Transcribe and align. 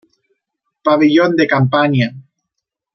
Pabellón 0.85 1.31
de 1.39 1.45
Campania. 1.53 2.09